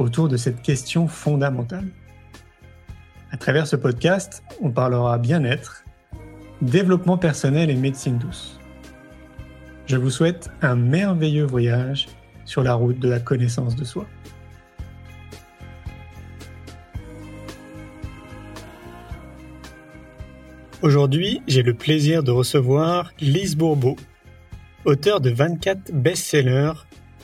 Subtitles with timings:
[0.00, 1.86] autour de cette question fondamentale.
[3.30, 5.84] À travers ce podcast, on parlera bien-être,
[6.62, 8.58] développement personnel et médecine douce.
[9.86, 12.08] Je vous souhaite un merveilleux voyage
[12.44, 14.06] sur la route de la connaissance de soi.
[20.82, 23.96] Aujourd'hui, j'ai le plaisir de recevoir Lise Bourbeau.
[24.86, 26.72] Auteur de 24 best-sellers,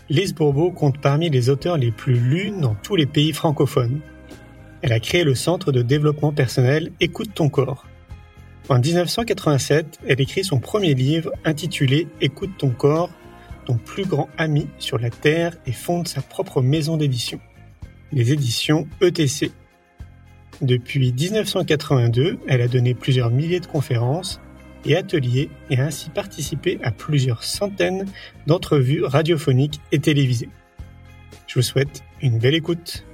[0.09, 4.01] Lise Bourbeau compte parmi les auteurs les plus lus dans tous les pays francophones.
[4.83, 7.87] Elle a créé le centre de développement personnel Écoute ton corps.
[8.69, 13.11] En 1987, elle écrit son premier livre intitulé Écoute ton corps,
[13.65, 17.41] ton plus grand ami sur la Terre et fonde sa propre maison d'édition,
[18.13, 19.51] les éditions ETC.
[20.63, 24.41] Depuis 1982, elle a donné plusieurs milliers de conférences
[24.87, 28.07] et ateliers et a ainsi participé à plusieurs centaines
[28.47, 30.49] d'entrevues radiophoniques et télévisées.
[31.47, 33.05] Je vous souhaite une belle écoute.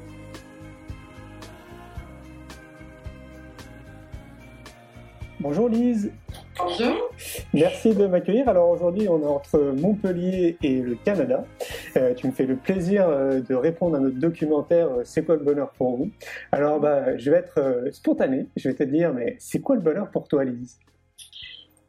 [5.41, 6.13] Bonjour Lise.
[6.57, 7.11] Bonjour.
[7.53, 8.49] Merci de m'accueillir.
[8.49, 11.45] Alors aujourd'hui, on est entre Montpellier et le Canada.
[11.97, 15.35] Euh, tu me fais le plaisir euh, de répondre à notre documentaire euh, C'est quoi
[15.35, 16.11] le bonheur pour vous?
[16.53, 18.47] Alors bah, je vais être spontané.
[18.57, 20.79] Je vais te dire, mais c'est quoi le bonheur pour toi, Lise?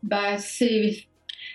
[0.04, 1.06] Bah, c'est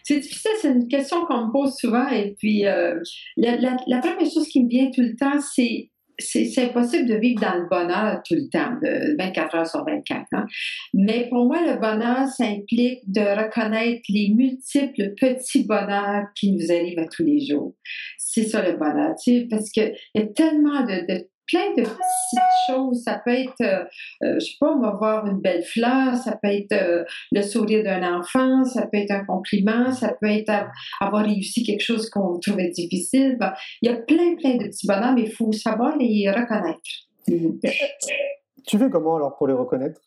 [0.03, 2.09] c'est difficile, c'est une question qu'on me pose souvent.
[2.09, 2.95] Et puis, la,
[3.37, 7.55] la, première chose qui me vient tout le temps, c'est c'est impossible de vivre dans
[7.55, 10.27] le bonheur tout le temps, de 24 heures sur 24.
[10.33, 10.47] Hein.
[10.93, 16.73] Mais pour moi, le bonheur, ça implique de reconnaître les multiples petits bonheurs qui nous
[16.73, 17.75] arrivent à tous les jours.
[18.19, 22.57] C'est ça le bonheur, tu sais, parce qu'il y a tellement de plein de petites
[22.69, 23.03] choses.
[23.03, 23.85] Ça peut être, euh,
[24.23, 27.43] euh, je sais pas, on va voir une belle fleur, ça peut être euh, le
[27.43, 30.53] sourire d'un enfant, ça peut être un compliment, ça peut être
[31.01, 33.37] avoir réussi quelque chose qu'on trouvait difficile.
[33.41, 36.79] Ben, il y a plein, plein de petits bonheurs, mais il faut savoir les reconnaître.
[38.67, 40.01] Tu fais comment alors pour les reconnaître?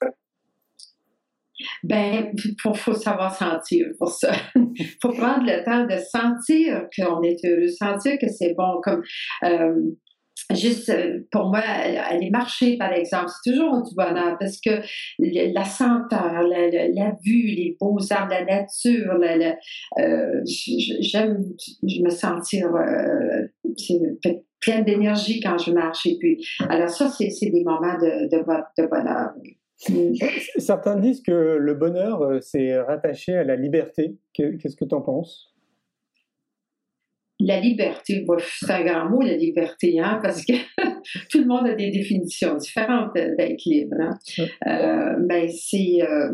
[1.84, 4.32] Ben, il faut, savoir sentir pour ça.
[4.56, 8.82] Il faut prendre le temps de sentir qu'on est heureux, sentir que c'est bon.
[8.82, 9.04] Comme
[10.54, 14.82] juste euh, pour moi, aller marcher, par exemple, c'est toujours du bonheur parce que
[15.20, 19.20] la senteur, la, vue, les beaux arbres, la nature,
[20.00, 21.44] euh, j'aime
[21.84, 23.48] me sentir euh,
[24.60, 26.06] pleine d'énergie quand je marche.
[26.06, 29.32] Et puis, alors ça, c'est des moments de, de, bonheur.
[30.58, 34.18] Certains disent que le bonheur, c'est rattaché à la liberté.
[34.34, 35.51] Qu'est-ce que tu en penses?
[37.44, 38.26] La liberté,
[38.60, 40.54] c'est un grand mot, la liberté, hein, parce que
[41.30, 43.96] tout le monde a des définitions différentes d'être libre.
[44.00, 44.18] Hein.
[44.68, 46.32] Euh, mais c'est, euh,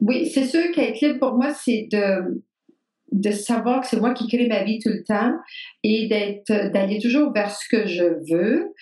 [0.00, 2.42] oui, c'est sûr qu'être libre pour moi, c'est de
[3.12, 5.32] de savoir que c'est moi qui crée ma vie tout le temps
[5.82, 8.72] et d'être d'aller toujours vers ce que je veux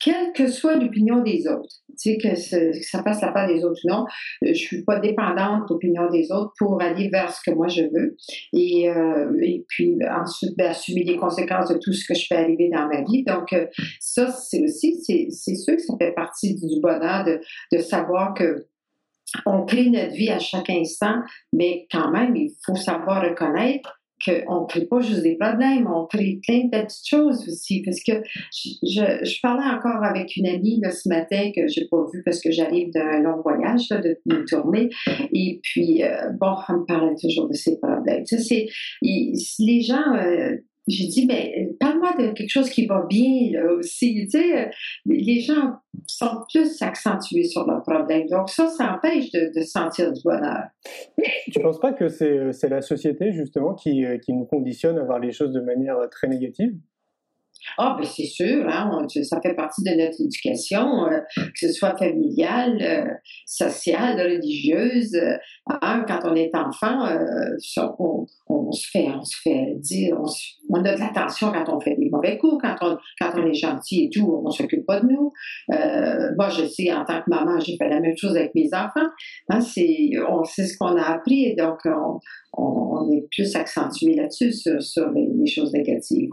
[0.00, 2.34] quelle que soit l'opinion des autres, tu sais, que,
[2.82, 4.04] ça passe la part des autres ou non,
[4.44, 7.68] euh, je suis pas dépendante de l'opinion des autres pour aller vers ce que moi
[7.68, 8.16] je veux.
[8.54, 12.36] Et, euh, et puis ensuite, ben, assumer les conséquences de tout ce que je peux
[12.36, 13.24] arriver dans ma vie.
[13.24, 13.66] Donc, euh,
[14.00, 17.40] ça, c'est aussi, c'est sûr que ça fait partie du bonheur de,
[17.72, 18.66] de savoir que
[19.46, 21.22] on crée notre vie à chaque instant,
[21.52, 26.40] mais quand même, il faut savoir reconnaître qu'on crée pas juste des problèmes, on crée
[26.46, 27.82] plein de petites choses aussi.
[27.82, 28.12] Parce que
[28.52, 32.50] je, je, parlais encore avec une amie ce matin que j'ai pas vue parce que
[32.50, 34.90] j'arrive d'un long voyage, là, de une tournée.
[35.32, 38.24] Et puis, euh, bon, elle me parlait toujours de ces problèmes.
[38.24, 38.66] Tu sais,
[39.02, 40.56] les gens, euh,
[40.90, 44.26] j'ai dit, mais ben, parle-moi de quelque chose qui va bien là, aussi.
[44.30, 44.70] Tu sais, euh,
[45.06, 45.74] les gens
[46.06, 48.26] sont plus accentués sur leurs problèmes.
[48.28, 50.64] Donc ça, ça empêche de, sentir du bonheur.
[51.50, 55.04] Tu ne penses pas que c'est la société, justement, qui, euh, qui nous conditionne à
[55.04, 56.74] voir les choses de manière euh, très négative?
[57.76, 61.96] Ah, ben c'est sûr, hein, ça fait partie de notre éducation, euh, que ce soit
[61.96, 63.14] familiale, euh,
[63.46, 65.14] sociale, religieuse.
[65.14, 65.36] Euh,
[65.82, 67.06] hein, quand on est enfant,
[68.48, 70.26] on, se fait, on se fait dire, on,
[70.74, 72.58] a de l'attention quand on fait des mauvais coup.
[72.58, 75.32] Quand on, quand on est gentil et tout, on s'occupe pas de nous.
[75.72, 78.68] Euh, moi, je sais, en tant que maman, j'ai fait la même chose avec mes
[78.74, 79.08] enfants.
[79.48, 82.20] Hein, c'est, on sait ce qu'on a appris et donc on,
[82.56, 86.30] on, est plus accentué là-dessus, sur, les, choses négatives.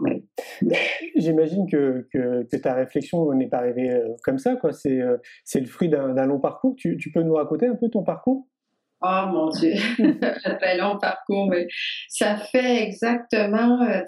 [1.16, 4.56] J'imagine que, que, ta réflexion n'est pas arrivée euh, comme ça.
[4.86, 6.74] Euh, c'est le fruit d'un, long parcours.
[6.76, 8.46] Tu peux nous raconter un peu ton parcours?
[9.00, 9.74] Oh mon Dieu,
[10.60, 11.68] très long parcours, mais
[12.08, 14.00] ça fait exactement euh,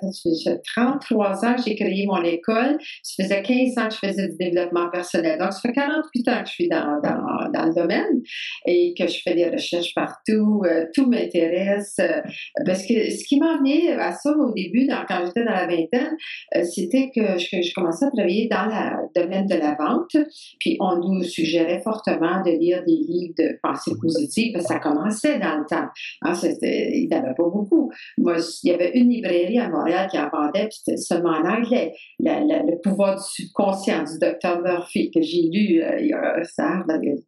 [0.45, 2.77] j'ai 33 ans que j'ai créé mon école.
[3.05, 5.39] Ça faisait 15 ans que je faisais du développement personnel.
[5.39, 8.21] Donc, ça fait 48 ans que je suis dans, dans, dans le domaine
[8.67, 10.63] et que je fais des recherches partout.
[10.65, 11.95] Euh, tout m'intéresse.
[12.01, 12.21] Euh,
[12.67, 16.17] parce que ce qui m'a amené à ça au début, quand j'étais dans la vingtaine,
[16.65, 20.17] c'était que je, commençais à travailler dans le domaine de la vente.
[20.59, 25.59] Puis, on nous suggérait fortement de lire des livres de pensée positive parce commençait dans
[25.59, 25.89] le temps.
[26.23, 26.33] Hein,
[26.63, 27.91] il n'y avait pas beaucoup.
[28.19, 31.49] Moi, il y avait une librairie à Montréal qui en vendait, puis c'était seulement en
[31.49, 31.93] anglais.
[32.19, 36.83] le pouvoir du subconscient du docteur Murphy, que j'ai lu euh, il y a ça,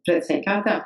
[0.05, 0.81] près de 50 ans.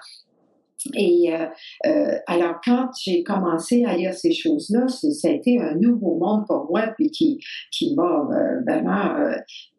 [0.94, 1.46] Et euh,
[1.86, 6.46] euh, alors, quand j'ai commencé à lire ces choses-là, ça a été un nouveau monde
[6.48, 7.40] pour moi, puis qui,
[7.72, 9.32] qui m'a euh, vraiment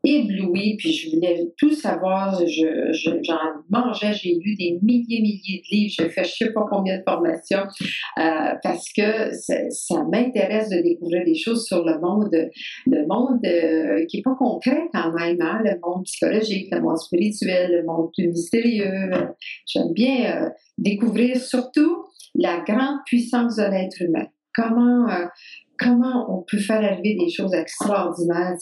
[0.05, 2.41] ébloui, puis je voulais tout savoir.
[2.47, 2.93] Je,
[3.23, 6.99] j'en mangeais, j'ai lu des milliers, milliers de livres, j'ai fait je sais pas combien
[6.99, 7.65] de formations,
[8.17, 12.35] parce que ça, m'intéresse de découvrir des choses sur le monde,
[12.87, 17.73] le monde qui est pas concret quand même, hein, le monde psychologique, le monde spirituel,
[17.73, 19.11] le monde mystérieux.
[19.67, 20.51] J'aime bien
[21.37, 22.05] surtout
[22.35, 24.27] la grande puissance de l'être humain.
[24.55, 25.27] Comment, euh,
[25.79, 28.57] comment on peut faire arriver des choses extraordinaires.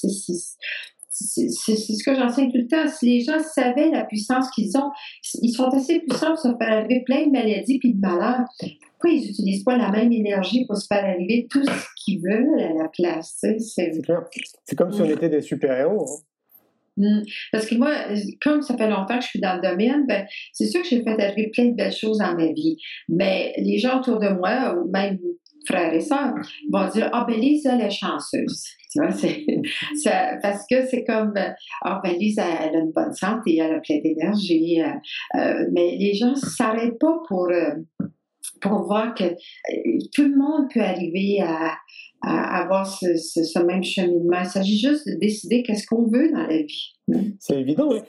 [1.08, 2.88] C'est ce que j'enseigne tout le temps.
[2.88, 4.90] Si les gens savaient la puissance qu'ils ont,
[5.40, 8.44] ils sont assez puissants pour se faire arriver plein de maladies puis de malheurs.
[8.60, 12.60] Pourquoi ils n'utilisent pas la même énergie pour se faire arriver tout ce qu'ils veulent
[12.60, 13.42] à la place?
[14.64, 16.04] C'est comme si on était des super-héros.
[16.04, 16.22] Hein.
[16.96, 17.20] Hmm.
[17.52, 17.92] Parce que moi,
[18.40, 21.02] comme ça fait longtemps que je suis dans le domaine, ben, c'est sûr que j'ai
[21.02, 22.76] fait arriver plein de belles choses dans ma vie.
[23.08, 25.18] Mais les gens autour de moi, ou même
[25.66, 26.34] frères et sœurs,
[26.70, 28.64] vont dire Ah, ben Lise, elle est chanceuse.
[28.90, 29.08] Tu vois,
[30.42, 31.34] parce que c'est comme
[31.82, 34.80] Ah, ben Lise, elle a une bonne santé, elle a plein d'énergie.
[34.80, 37.74] Euh, euh, mais les gens ne s'arrêtent pas pour, euh,
[38.60, 39.34] pour voir que
[40.14, 41.76] tout le monde peut arriver à,
[42.26, 44.40] à avoir ce, ce, même cheminement.
[44.40, 46.92] Il s'agit juste de décider qu'est-ce qu'on veut dans la vie.
[47.38, 47.88] C'est évident.
[47.88, 48.00] Oui.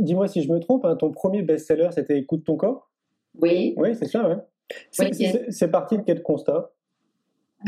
[0.00, 2.90] Dis-moi si je me trompe, hein, ton premier best-seller, c'était Écoute ton corps?
[3.40, 3.74] Oui.
[3.76, 4.36] Oui, c'est ça, oui.
[4.90, 6.70] C'est parti de quel constat?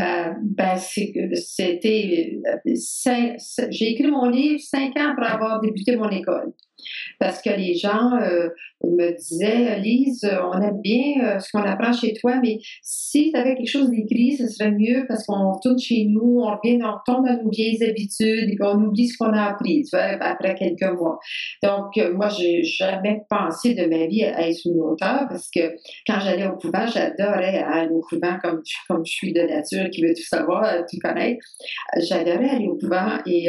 [0.01, 2.41] Euh, ben, c'était.
[2.47, 2.71] Euh,
[3.71, 6.53] j'ai écrit mon livre cinq ans après avoir débuté mon école
[7.19, 8.49] parce que les gens euh,
[8.83, 13.39] me disaient, Lise, on aime bien euh, ce qu'on apprend chez toi, mais si tu
[13.39, 17.23] avais quelque chose d'écrit, ce serait mieux parce qu'on retourne chez nous, on revient, on
[17.23, 21.19] dans nos vieilles habitudes et qu'on oublie ce qu'on a appris, après quelques mois.
[21.63, 25.77] Donc, euh, moi, j'ai jamais pensé de ma vie à être une auteur parce que
[26.07, 30.03] quand j'allais au couvent, j'adorais aller au couvent comme, comme je suis de nature, qui
[30.03, 31.45] veut tout savoir, tout connaître.
[31.99, 33.49] J'adorais aller au couvent et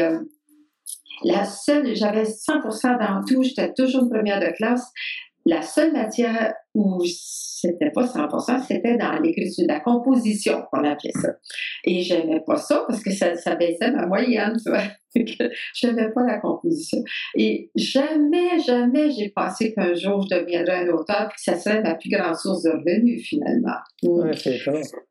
[1.23, 4.91] la seule, j'avais 100% dans tout, j'étais toujours première de classe.
[5.45, 11.33] La seule matière où c'était pas 100%, c'était dans l'écriture, la composition, qu'on appelait ça.
[11.83, 14.83] Et j'aimais pas ça parce que ça, ça baissait ma moyenne, tu vois.
[15.16, 17.01] je n'aimais pas la composition.
[17.36, 21.81] Et jamais, jamais j'ai pensé qu'un jour je deviendrais un auteur et que ça serait
[21.81, 23.78] ma plus grande source de revenus, finalement.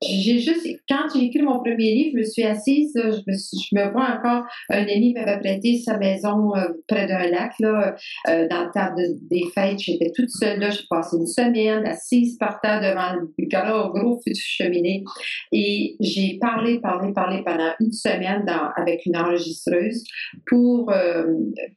[0.02, 3.74] j'ai juste, quand j'ai écrit mon premier livre, je me suis assise, je me, je
[3.74, 7.94] me vois encore, un ami m'avait prêté sa maison euh, près d'un lac, là,
[8.28, 8.94] euh, dans le temps
[9.30, 9.78] des fêtes.
[9.78, 11.53] J'étais toute seule là, j'ai passé une semaine
[11.86, 15.04] assise par terre devant le gros, gros feu de cheminée.
[15.52, 18.44] Et j'ai parlé, parlé, parlé pendant une semaine
[18.76, 20.04] avec une enregistreuse
[20.46, 21.24] pour, euh,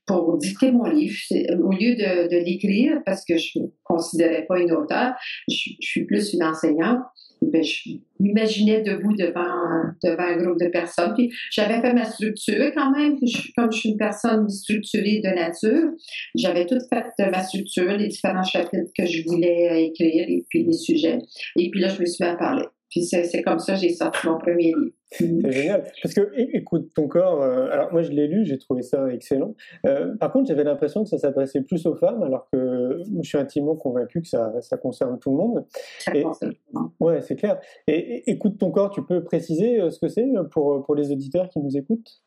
[0.06, 1.16] pour dicter mon livre.
[1.64, 5.14] Au lieu de, l'écrire, parce que je ne considérais pas une auteure,
[5.50, 7.00] je, suis plus une enseignante,
[7.42, 11.14] je m'imaginais debout devant, devant un groupe de personnes.
[11.16, 13.18] Puis j'avais fait ma structure quand même,
[13.58, 15.92] comme je suis une personne structurée de nature,
[16.36, 20.74] j'avais tout fait ma structure, les différents chapitres que je voulais écrire et puis les
[20.74, 21.20] sujets.
[21.58, 22.66] Et puis là, je me suis mis à parler.
[22.90, 24.92] Puis c'est comme ça que j'ai sorti mon premier livre.
[25.10, 25.84] C'est génial.
[26.04, 29.56] Parce que, écoute, ton corps, euh, alors moi je l'ai lu, j'ai trouvé ça excellent.
[29.86, 33.38] Euh, par contre, j'avais l'impression que ça s'adressait plus aux femmes, alors que je suis
[33.38, 35.66] intimement convaincu que ça, ça concerne tout le monde.
[36.00, 36.92] Ça concerne tout le monde.
[37.00, 37.60] Ouais, c'est clair.
[37.88, 41.50] Et, écoute ton corps, tu peux préciser euh, ce que c'est pour, pour les auditeurs
[41.50, 42.22] qui nous écoutent?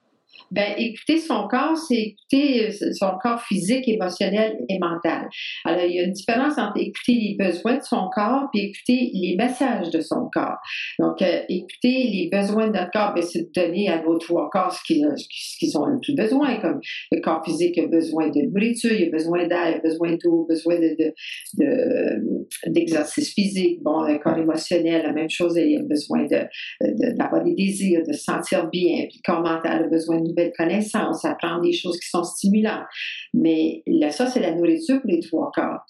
[0.51, 5.29] Ben, écouter son corps, c'est écouter euh, son corps physique, émotionnel et mental.
[5.65, 9.11] Alors, il y a une différence entre écouter les besoins de son corps et écouter
[9.15, 10.59] les messages de son corps.
[10.99, 14.51] Donc, euh, écouter les besoins de notre corps, ben, c'est de donner à nos trois
[14.51, 16.57] corps ce qu'ils, ont le plus besoin.
[16.57, 16.81] Comme
[17.13, 20.47] le corps physique a besoin de nourriture, il a besoin d'air, il a besoin d'eau,
[20.49, 21.15] besoin de, de,
[21.59, 23.83] de, d'exercice physique.
[23.83, 28.13] Bon, le corps émotionnel, la même chose, il a besoin de, d'avoir des désirs, de
[28.13, 29.07] se sentir bien.
[29.09, 32.87] Puis le corps mental a besoin de nouvelles connaissances, apprendre des choses qui sont stimulantes.
[33.35, 35.81] Mais ça, c'est la nourriture pour les trois corps.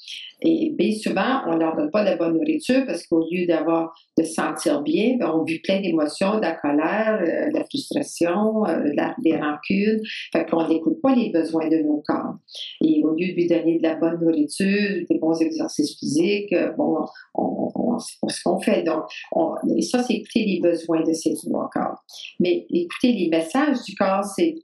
[0.43, 3.93] Et bien souvent, on ne leur donne pas de bonne nourriture parce qu'au lieu d'avoir
[4.17, 7.65] de se sentir bien, ben, on vit plein d'émotions, de la colère, euh, de la
[7.65, 8.91] frustration, euh,
[9.23, 10.01] des rancunes.
[10.33, 12.37] Fait qu'on n'écoute pas les besoins de nos corps.
[12.83, 16.73] Et au lieu de lui donner de la bonne nourriture, des bons exercices physiques, euh,
[16.73, 18.83] bon, on, on, c'est ce qu'on fait.
[18.83, 22.03] Donc, on, ça, c'est écouter les besoins de ces trois corps.
[22.39, 24.57] Mais écouter les messages du corps, c'est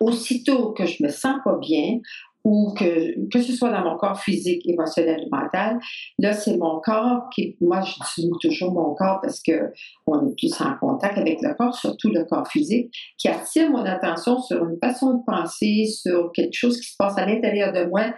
[0.00, 1.98] aussitôt que je me sens pas bien,
[2.44, 5.78] ou que, que ce soit dans mon corps physique, émotionnel mental,
[6.18, 9.72] là, c'est mon corps qui, moi, j'utilise toujours mon corps parce que
[10.06, 13.84] on est plus en contact avec le corps, surtout le corps physique, qui attire mon
[13.84, 17.86] attention sur une façon de penser, sur quelque chose qui se passe à l'intérieur de
[17.86, 18.12] moi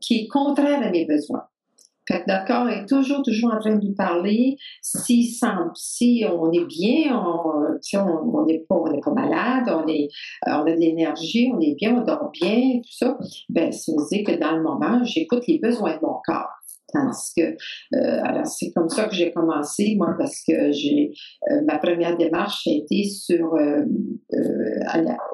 [0.00, 1.44] qui est contraire à mes besoins.
[2.10, 4.56] Fait que corps est toujours, toujours en train de nous parler.
[4.82, 10.08] Si, on est bien, on n'est on, pas, pas malade, on, est,
[10.48, 13.16] euh, on a de l'énergie, on est bien, on dort bien, tout ça,
[13.48, 16.50] ben, ça veut dire que dans le moment, j'écoute les besoins de mon corps.
[16.92, 21.12] Tandis que, euh, alors c'est comme ça que j'ai commencé, moi, parce que j'ai,
[21.48, 23.54] euh, ma première démarche a été sur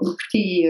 [0.02, 0.68] écouter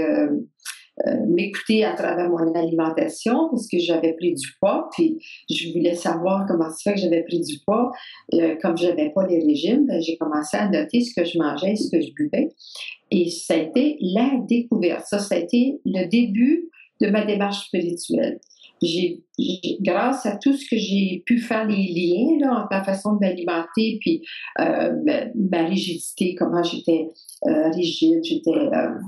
[1.28, 5.18] m'écouter à travers mon alimentation parce que j'avais pris du poids, puis
[5.50, 7.90] je voulais savoir comment ça fait que j'avais pris du poids.
[8.34, 11.38] Euh, comme je n'avais pas les régimes, ben, j'ai commencé à noter ce que je
[11.38, 12.48] mangeais, ce que je buvais.
[13.10, 15.04] Et ça a été la découverte.
[15.06, 18.40] Ça, ça a été le début de ma démarche spirituelle.
[18.82, 19.22] J'ai,
[19.80, 23.20] grâce à tout ce que j'ai pu faire les liens là, entre ma façon de
[23.20, 24.22] m'alimenter puis
[24.60, 24.92] euh,
[25.34, 27.08] ma, rigidité, comment j'étais
[27.46, 28.98] euh, rigide, j'étais euh,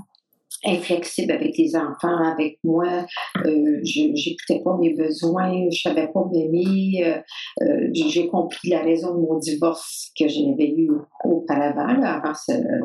[0.65, 3.05] inflexible avec les enfants, avec moi.
[3.45, 7.03] Euh, je pas mes besoins, je savais pas m'aimer.
[7.05, 7.19] Euh,
[7.63, 10.91] euh, j'ai compris la raison de mon divorce que j'avais eu
[11.23, 12.33] auparavant, avant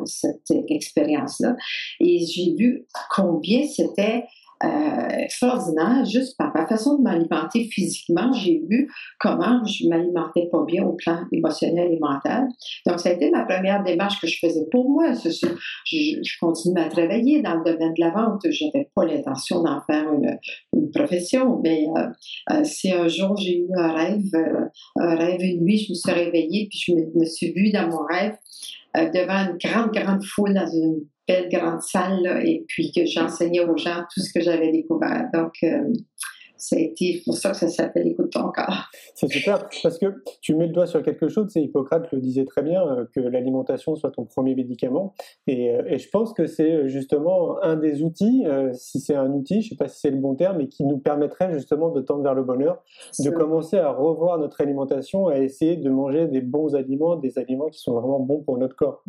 [0.05, 1.55] cette expérience-là.
[1.99, 4.25] Et j'ai vu combien c'était
[4.65, 8.31] euh, extraordinaire juste par ma façon de m'alimenter physiquement.
[8.33, 12.47] J'ai vu comment je m'alimentais pas bien au plan émotionnel et mental.
[12.85, 15.11] Donc, ça a été ma première démarche que je faisais pour moi.
[15.13, 18.41] Je, continue à travailler dans le domaine de la vente.
[18.49, 20.37] J'avais pas l'intention d'en faire une,
[20.93, 22.07] profession, mais euh,
[22.51, 24.65] euh, c'est un jour j'ai eu un rêve, euh,
[24.97, 27.87] un rêve une nuit, je me suis réveillée puis je me, me suis vue dans
[27.87, 28.35] mon rêve
[28.95, 33.77] devant une grande, grande foule dans une belle grande salle et puis que j'enseignais aux
[33.77, 35.29] gens tout ce que j'avais découvert.
[35.33, 35.91] Donc, euh,
[36.57, 38.89] ça a été pour ça que ça s'appelle Écoute ton corps.
[39.13, 40.05] C'est super, parce que
[40.41, 43.19] tu mets le doigt sur quelque chose, c'est Hippocrate le disait très bien, euh, que
[43.19, 45.13] l'alimentation soit ton premier médicament.
[45.47, 49.61] Et, euh, et je pense que c'est justement un des outils, si c'est un outil,
[49.61, 52.01] je ne sais pas si c'est le bon terme, mais qui nous permettrait justement de
[52.01, 52.83] tendre vers le bonheur,
[53.19, 57.69] de commencer à revoir notre alimentation, à essayer de manger des bons aliments, des aliments
[57.69, 59.03] qui sont vraiment bons pour notre corps.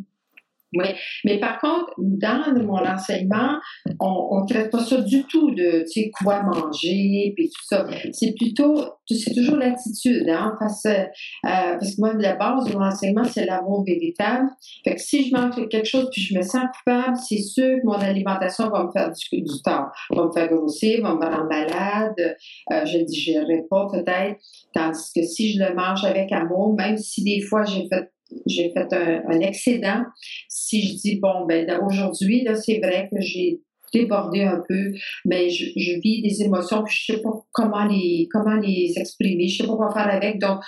[0.76, 0.88] Oui,
[1.24, 3.58] mais par contre, dans mon enseignement,
[4.00, 7.86] on ne traite pas ça du tout de, tu sais, quoi manger, puis tout ça.
[8.12, 11.04] C'est plutôt, c'est toujours l'attitude, hein, parce, euh,
[11.42, 14.48] parce que moi, la base de mon enseignement, c'est l'amour véritable.
[14.84, 17.86] Fait que si je mange quelque chose puis je me sens coupable, c'est sûr que
[17.86, 21.48] mon alimentation va me faire du, du tort, va me faire grossir, va me rendre
[21.48, 22.36] malade,
[22.72, 24.40] euh, je ne digérerai pas peut-être.
[24.74, 28.10] Tandis que si je le mange avec amour, même si des fois j'ai fait
[28.46, 30.02] j'ai fait un, excédent.
[30.48, 33.60] Si je dis, bon, ben aujourd'hui, là, c'est vrai que j'ai
[33.92, 34.92] débordé un peu,
[35.24, 39.62] mais je, vis des émotions, puis je sais pas comment les comment les exprimer, je
[39.62, 40.38] sais pas quoi faire avec.
[40.38, 40.60] Donc,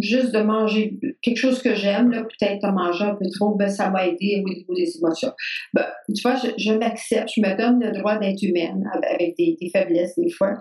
[0.00, 3.68] juste de manger quelque chose que j'aime, là, peut-être en manger un peu trop, ben
[3.68, 5.32] ça m'a aidé au niveau des émotions.
[5.74, 10.16] Ben, tu vois, je, m'accepte, je me donne le droit d'être humaine avec des, faiblesses
[10.16, 10.54] des fois.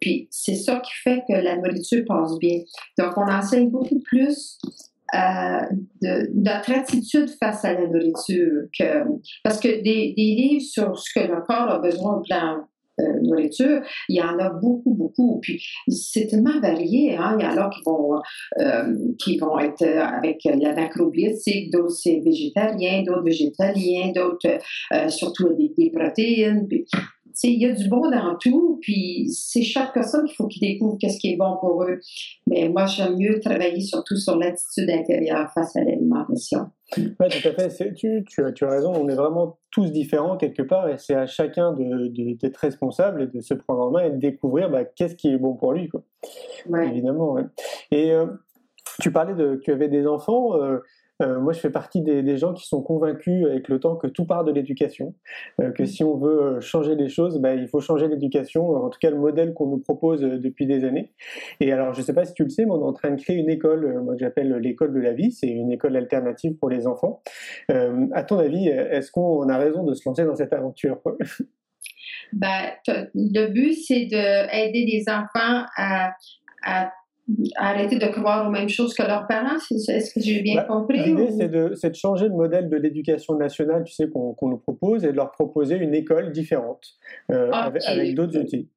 [0.00, 2.58] Puis c'est ça qui fait que la nourriture passe bien.
[2.98, 4.58] Donc, on enseigne beaucoup plus
[5.12, 8.62] notre attitude face à la nourriture.
[9.42, 12.64] Parce que des, des, livres sur ce que le corps a besoin au plan
[13.00, 15.38] euh, nourriture, il y en a beaucoup, beaucoup.
[15.40, 17.16] Puis c'est tellement varié.
[17.16, 17.36] Hein?
[17.38, 18.20] Il y en a qui vont,
[18.60, 24.58] euh, qui vont être avec la macrobiotique, d'autres c'est végétalien, d'autres végétaliens, d'autres
[24.92, 26.66] euh, surtout des, des protéines.
[27.48, 30.96] Il y a du bon dans tout, puis c'est chaque personne qu'il faut qu'il découvre
[30.98, 32.00] qu'est-ce qui est bon pour eux.
[32.46, 36.70] Mais moi, j'aime mieux travailler surtout sur l'attitude intérieure face à l'alimentation.
[36.96, 37.94] Oui, tout à fait.
[37.94, 38.92] Tu, tu, as, tu, as, raison.
[38.94, 43.40] On est vraiment tous différents quelque part et c'est à chacun d'être responsable et de
[43.40, 45.88] se prendre en main et de découvrir bah, qu'est-ce qui est bon pour lui.
[45.88, 46.02] Quoi.
[46.82, 47.32] Évidemment.
[47.32, 47.44] Ouais.
[47.92, 48.26] Et euh,
[49.00, 50.60] tu parlais de que tu avais des enfants.
[50.60, 50.78] Euh,
[51.20, 54.44] moi, je fais partie des, gens qui sont convaincus avec le temps que tout part
[54.44, 55.14] de l'éducation,
[55.60, 58.88] euh, que si on veut euh, changer les choses, bah, il faut changer l'éducation, en
[58.88, 61.12] tout cas le modèle qu'on nous propose depuis des années.
[61.60, 63.10] Et alors, je ne sais pas si tu le sais, mais on est en train
[63.10, 66.54] de créer une école, moi que j'appelle l'école de la vie, c'est une école alternative
[66.56, 67.22] pour les enfants.
[67.68, 71.00] à ton avis, est-ce qu'on a raison de se lancer dans cette aventure?
[72.32, 76.12] Ben, le but, c'est d'aider les enfants à,
[76.62, 76.92] à
[77.56, 79.56] arrêter de croire aux mêmes choses que leurs parents.
[79.70, 81.02] Est-ce que j'ai bien bah, compris?
[81.02, 85.04] L'idée, c'est de, de, changer le modèle de l'éducation nationale, tu sais, qu'on nous propose,
[85.04, 86.84] et de leur proposer une école différente,
[87.30, 88.68] euh, avec, d'autres outils.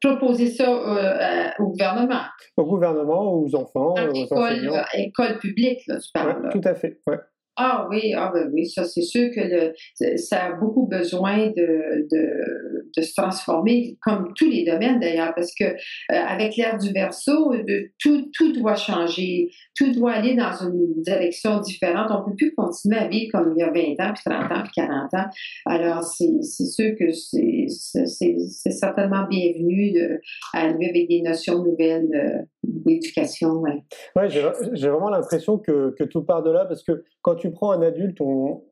[0.00, 2.22] Proposer ça euh, au gouvernement.
[2.56, 4.84] Au gouvernement, aux enfants, aux école, enseignants.
[4.94, 6.48] École publique, là, tu parles.
[6.50, 7.18] tout à fait, ouais.
[7.56, 12.08] Ah oui, ah ben oui, ça c'est sûr que le, ça a beaucoup besoin de,
[12.10, 15.74] de, de, se transformer, comme tous les domaines d'ailleurs, parce que euh,
[16.08, 21.60] avec l'ère du verso, de, tout, tout doit changer, tout doit aller dans une direction
[21.60, 22.10] différente.
[22.10, 24.52] On ne peut plus continuer à vivre comme il y a 20 ans, puis 30
[24.52, 25.30] ans, puis 40 ans.
[25.66, 30.20] Alors c'est sûr que c'est certainement bienvenu de,
[30.54, 33.60] à avec des notions nouvelles d'éducation.
[33.60, 33.82] Ouais,
[34.16, 37.72] ouais j'ai vraiment l'impression que, que tout part de là, parce que quand tu prends
[37.72, 38.18] un adulte,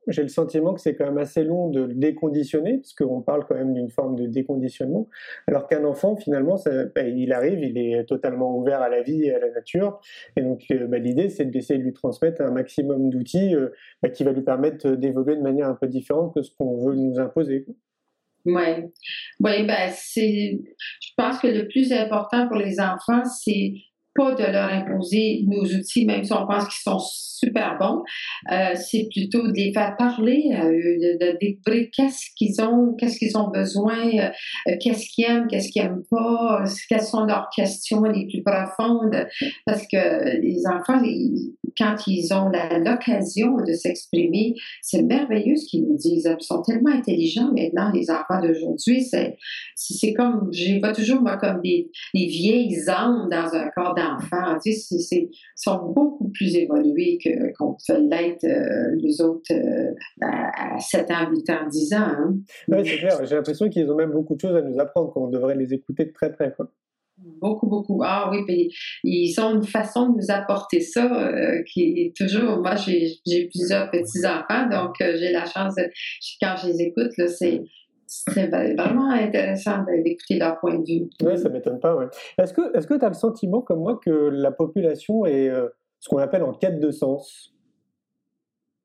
[0.06, 3.46] j'ai le sentiment que c'est quand même assez long de le déconditionner, parce qu'on parle
[3.46, 5.08] quand même d'une forme de déconditionnement,
[5.46, 6.56] alors qu'un enfant, finalement,
[6.94, 10.00] bah, il arrive, il est totalement ouvert à la vie et à la nature,
[10.36, 13.70] et donc euh, bah, l'idée, c'est d'essayer de lui transmettre un maximum d'outils euh,
[14.02, 16.94] bah, qui va lui permettre d'évoluer de manière un peu différente que ce qu'on veut
[16.94, 17.66] nous imposer.
[18.46, 18.62] Oui,
[19.40, 20.58] ouais, ben c'est.
[21.00, 23.74] Je pense que le plus important pour les enfants, c'est
[24.14, 28.02] pas de leur imposer nos outils, même si on pense qu'ils sont super bons.
[28.52, 33.18] Euh, c'est plutôt de les faire parler à eux, de, découvrir qu'est-ce qu'ils ont, qu'est-ce
[33.18, 38.02] qu'ils ont besoin, euh, qu'est-ce qu'ils aiment, qu'est-ce qu'ils n'aiment pas, quelles sont leurs questions
[38.02, 39.26] les plus profondes.
[39.64, 41.00] Parce que les enfants,
[41.78, 42.50] quand ils ont
[42.84, 46.28] l'occasion de s'exprimer, c'est merveilleux ce qu'ils nous disent.
[46.38, 49.02] Ils sont tellement intelligents maintenant, les enfants d'aujourd'hui.
[49.04, 49.36] C'est,
[49.76, 54.58] c'est comme, je vois toujours moi comme des, des vieilles âmes dans un corps d'enfant.
[54.62, 59.92] Tu sais, ils sont beaucoup plus évolués que qu'on peut l'être euh, les autres euh,
[60.22, 61.98] à, 7 ans, 8 ans, 10 ans.
[61.98, 62.34] Hein.
[62.68, 63.24] Oui, c'est clair.
[63.24, 66.06] J'ai l'impression qu'ils ont même beaucoup de choses à nous apprendre, qu'on devrait les écouter
[66.06, 66.52] de très près.
[66.56, 66.70] Quoi.
[67.18, 68.00] Beaucoup, beaucoup.
[68.02, 68.70] Ah oui, puis
[69.04, 72.58] ils ont une façon de nous apporter ça euh, qui est toujours.
[72.58, 75.74] Moi, j'ai plusieurs petits-enfants, donc j'ai la chance,
[76.40, 77.60] quand je les écoute, c'est
[78.12, 81.10] c'est vraiment intéressant d'écouter leur point de vue.
[81.22, 81.96] Oui, ça ne m'étonne pas.
[82.38, 85.48] Est-ce que tu as le sentiment, comme moi, que la population est,
[86.00, 87.54] ce qu'on appelle en quête de sens?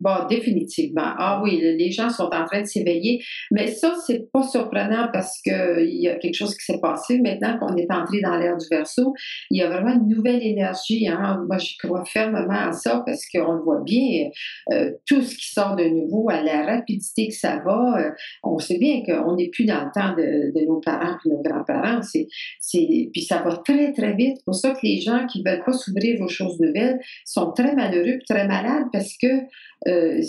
[0.02, 1.14] Bon, définitivement.
[1.18, 3.24] Ah oui, les gens sont en train de s'éveiller.
[3.52, 7.20] Mais ça, c'est pas surprenant parce qu'il y a quelque chose qui s'est passé.
[7.20, 9.14] Maintenant qu'on est entré dans l'ère du verso,
[9.52, 11.08] il y a vraiment une nouvelle énergie.
[11.08, 11.46] Hein?
[11.48, 14.30] Moi, je crois fermement à ça parce qu'on le voit bien.
[14.74, 18.12] Euh, tout ce qui sort de nouveau, à la rapidité que ça va, euh,
[18.44, 22.02] on sait bien qu'on n'est plus dans le temps de, nos parents et nos grands-parents.
[22.02, 22.28] C'est,
[22.60, 24.38] c'est, puis ça va très, très vite.
[24.38, 27.74] C'est pour ça que les gens qui veulent pas s'ouvrir aux choses nouvelles sont très
[27.76, 29.28] malheureux très malades parce que
[29.88, 30.22] euh,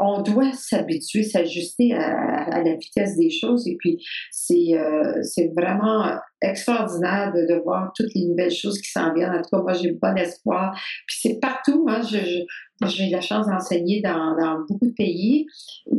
[0.00, 3.66] on doit s'habituer, s'ajuster à, la vitesse des choses.
[3.68, 5.22] Et puis, c'est euh,
[5.56, 9.34] vraiment extraordinaire de, voir toutes les nouvelles choses qui s'en viennent.
[9.34, 10.78] En tout cas, moi, j'ai bon espoir.
[11.06, 11.86] Puis c'est partout.
[11.88, 15.46] Hein, j'ai la chance d'enseigner dans, beaucoup de pays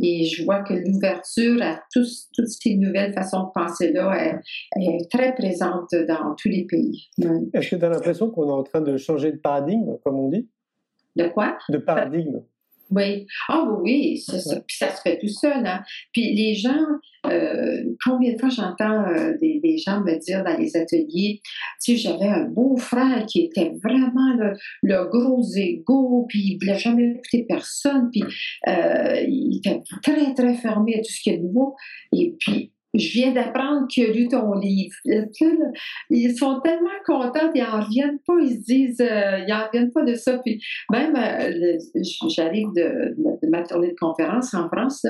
[0.02, 2.06] et je vois que l'ouverture à toutes
[2.46, 4.40] ces nouvelles façons de penser-là
[4.76, 7.08] est, très présente dans tous les pays.
[7.54, 10.28] Est-ce que tu as l'impression qu'on est en train de changer de paradigme, comme on
[10.28, 10.48] dit?
[11.16, 11.56] De quoi?
[11.70, 12.42] De paradigme.
[12.90, 13.26] Oui.
[13.48, 15.66] Ah oui, ça, ça, ça se fait tout seul.
[15.66, 15.82] Hein.
[16.12, 16.84] Puis les gens,
[17.26, 21.40] euh, combien de fois j'entends euh, des, des, gens me dire dans les ateliers,
[21.84, 26.78] tu sais, j'avais un beau-frère qui était vraiment le, le gros égo, puis il voulait
[26.78, 28.22] jamais écouter personne, puis
[28.68, 31.74] euh, il était très, très fermé à tout ce qui est nouveau.
[32.12, 34.94] Et puis, je viens d'apprendre qu'il a lu ton livre.
[36.10, 39.92] ils sont tellement contents, ils n'en reviennent pas, ils se disent, euh, ils n'en reviennent
[39.92, 40.38] pas de ça.
[40.38, 41.78] Puis même, euh,
[42.28, 43.16] j'arrive de,
[43.48, 45.06] ma tournée de conférence en France,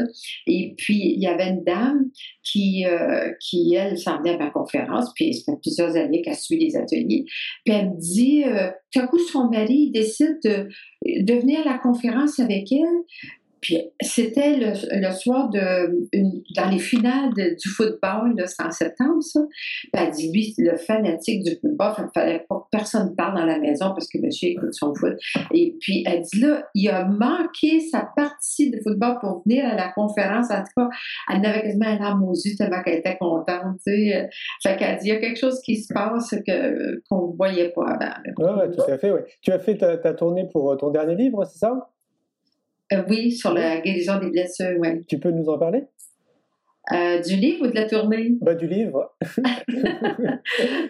[0.47, 2.11] et puis il y avait une dame
[2.43, 6.35] qui, euh, qui elle, s'en venait à ma conférence, puis ça fait plusieurs années qu'elle
[6.35, 7.25] suit les ateliers,
[7.65, 8.45] puis elle me dit,
[8.93, 10.69] tout à coup, son mari décide de,
[11.05, 13.05] de venir à la conférence avec elle,
[13.67, 16.09] puis c'était le, soir de
[16.55, 19.41] dans les finales du football, c'est en septembre, ça.
[19.51, 23.45] Puis elle dit, lui, le fanatique du football, il fallait pas que personne parle dans
[23.45, 25.15] la maison parce que monsieur écoute son foot.
[25.53, 29.75] Et puis elle dit là, il a manqué sa partie de football pour venir à
[29.75, 30.49] la conférence.
[30.53, 30.89] En tout cas,
[31.29, 33.81] elle n'avait quasiment un âme aux yeux tellement qu'elle était contente.
[33.85, 34.29] Tu sais.
[34.63, 36.31] Fait qu'elle dit, il y a quelque chose qui se passe
[37.11, 38.15] qu'on ne voyait pas avant.
[38.39, 39.11] Oui, ouais, tout à fait.
[39.11, 39.25] Ouais.
[39.43, 41.91] Tu as fait ta, ta tournée pour ton dernier livre, c'est ça?
[42.93, 45.05] Euh, oui, sur la guérison des blessures, oui.
[45.09, 45.85] Tu peux nous en parler?
[46.93, 48.37] Euh, du livre ou de la tournée?
[48.41, 49.13] Bah, du livre.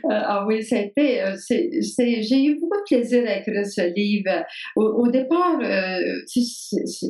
[0.09, 1.22] Ah oui, c'était.
[1.22, 4.44] Euh, j'ai eu beaucoup de plaisir à écrire ce livre.
[4.76, 5.98] Au, au départ, euh,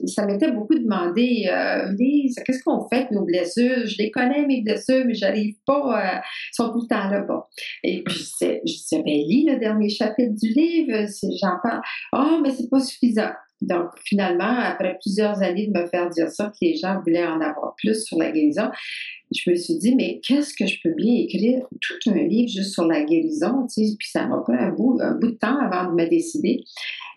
[0.07, 1.51] ça m'était beaucoup demandé,
[1.99, 3.87] Lise, qu'est-ce qu'on fait de nos blessures?
[3.87, 6.23] Je les connais, mes blessures, mais j'arrive pas.
[6.23, 7.21] Ils sont tout le temps là.
[7.23, 7.49] bas
[7.83, 11.07] Et puis, je disais, ben, lis le dernier chapitre du livre,
[11.43, 11.81] j'en parle.
[12.13, 13.33] Ah, oh, mais c'est pas suffisant.
[13.63, 17.41] Donc, finalement, après plusieurs années de me faire dire ça, que les gens voulaient en
[17.41, 18.71] avoir plus sur la guérison,
[19.35, 22.75] je me suis dit, mais qu'est-ce que je peux bien écrire tout un livre juste
[22.75, 25.95] sur la guérison, puis ça m'a pris un bout, un bout de temps avant de
[26.01, 26.65] me décider.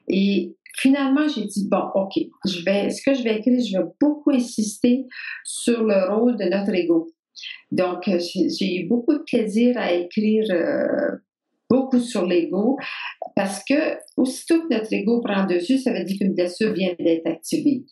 [0.08, 3.86] Et finalement, j'ai dit, bon, OK, je vais, ce que je vais écrire, je vais
[4.00, 5.06] beaucoup insister
[5.44, 7.12] sur le rôle de notre ego.
[7.72, 11.18] Donc, j'ai eu beaucoup de plaisir à écrire euh,
[11.70, 12.78] beaucoup sur l'ego
[13.36, 17.28] parce que aussitôt que notre ego prend dessus, ça veut dire qu'une blessure vient d'être
[17.28, 17.84] activée.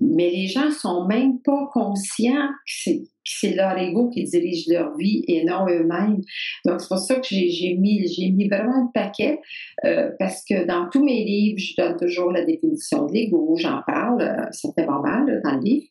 [0.00, 2.48] Mais les gens sont même pas conscients
[2.84, 2.90] que
[3.24, 6.20] c'est leur ego qui dirige leur vie et non eux-mêmes.
[6.64, 8.00] Donc, c'est pour ça que j'ai mis,
[8.34, 9.40] mis vraiment le paquet,
[9.84, 13.82] euh, parce que dans tous mes livres, je donne toujours la définition de l'ego, j'en
[13.86, 15.86] parle, euh, ça fait mal dans le livre,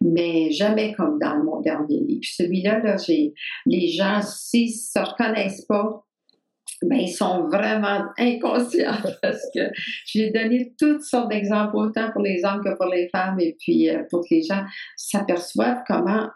[0.00, 2.24] mais jamais comme dans mon dernier livre.
[2.24, 2.96] Celui-là, là,
[3.66, 6.04] les gens, s'ils ne se reconnaissent pas,
[6.82, 9.60] ben, ils sont vraiment inconscients parce que
[10.06, 13.88] j'ai donné toutes sortes d'exemples, autant pour les hommes que pour les femmes, et puis
[13.88, 14.64] euh, pour que les gens
[14.96, 16.28] s'aperçoivent comment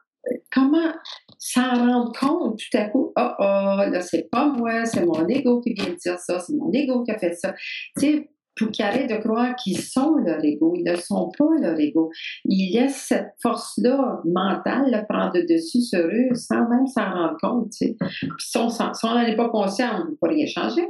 [0.52, 0.92] comment
[1.38, 3.42] s'en rendre compte tout à coup, oh oh,
[3.90, 7.04] là c'est pas moi, c'est mon ego qui vient de dire ça, c'est mon ego
[7.04, 7.54] qui a fait ça.
[7.98, 10.74] Tu sais, pour qu'ils arrêtent de croire qu'ils sont leur ego.
[10.76, 12.10] Ils ne sont pas leur ego.
[12.44, 17.70] Ils laissent cette force-là mentale prendre le dessus sur eux sans même s'en rendre compte.
[17.70, 17.96] Tu sais.
[18.38, 20.86] si on n'en est pas conscient, on ne peut rien changer.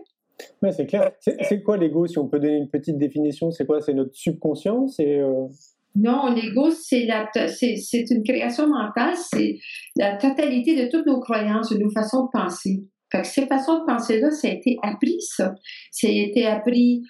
[0.62, 1.12] Oui, c'est clair.
[1.20, 3.50] C'est quoi l'ego, si on peut donner une petite définition?
[3.50, 3.80] C'est quoi?
[3.80, 4.86] C'est notre subconscient?
[4.86, 5.18] C'est...
[5.18, 5.46] Euh...
[5.94, 7.08] Non, l'ego, c'est
[8.10, 9.58] une création mentale, c'est
[9.96, 12.84] la totalité de toutes nos croyances, de nos façons de penser.
[13.10, 15.54] Fait que ces façons de penser-là, ça a été appris, ça.
[15.90, 17.02] Ça a été appris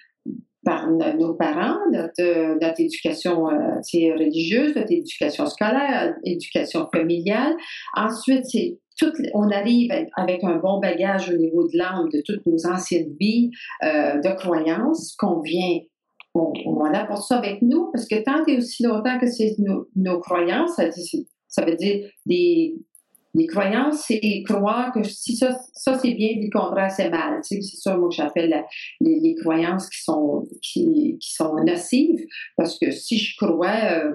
[0.66, 3.80] par nos parents, notre, éducation euh,
[4.18, 7.54] religieuse, notre éducation scolaire, éducation familiale.
[7.94, 8.46] Ensuite,
[9.32, 13.50] on arrive avec un bon bagage au niveau de l'âme de toutes nos anciennes vies
[13.84, 15.78] euh, de croyances qu'on vient
[16.34, 19.54] on, on apporte ça avec nous parce que tant et aussi longtemps que c'est
[19.94, 20.80] nos, croyances,
[21.48, 22.74] ça veut dire des,
[23.36, 27.40] les croyances, c'est croire que si ça, ça c'est bien, le contraire, c'est mal.
[27.42, 28.64] C'est ça, moi, que j'appelle
[29.00, 32.24] les, croyances qui sont, qui, qui, sont nocives.
[32.56, 34.14] Parce que si je crois, euh,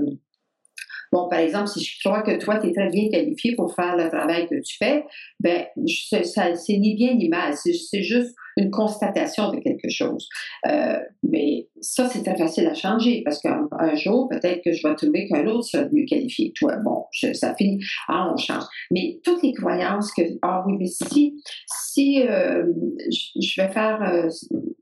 [1.12, 3.96] bon, par exemple, si je crois que toi, tu es très bien qualifié pour faire
[3.96, 5.06] le travail que tu fais,
[5.40, 7.54] ben, c'est ni bien ni mal.
[7.56, 10.28] C'est juste une constatation de quelque chose.
[10.67, 14.95] Euh, mais ça, c'est très facile à changer parce qu'un jour, peut-être que je vais
[14.95, 16.76] trouver qu'un autre sera mieux qualifié que toi.
[16.84, 17.84] Bon, ça finit.
[18.08, 18.63] Ah, on change.
[18.91, 22.65] Mais toutes les croyances que, ah oui, mais si, si euh,
[23.10, 24.30] je, vais faire, euh,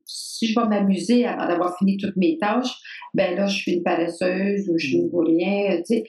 [0.05, 2.75] si je vais m'amuser avant d'avoir fini toutes mes tâches,
[3.13, 5.81] ben là, je suis une paresseuse ou je ne vaux rien.
[5.85, 6.03] Tu sais,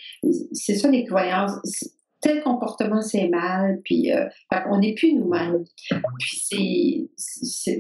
[0.53, 1.55] c'est ça les croyances
[2.21, 4.27] tel comportement c'est mal, puis euh,
[4.71, 5.65] on n'est plus nous-mêmes.
[6.19, 7.79] Puis c'est,